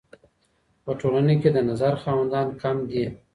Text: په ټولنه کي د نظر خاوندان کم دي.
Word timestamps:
په 0.83 0.91
ټولنه 1.01 1.33
کي 1.41 1.49
د 1.55 1.59
نظر 1.69 1.93
خاوندان 2.03 2.47
کم 2.61 2.77
دي. 2.89 3.05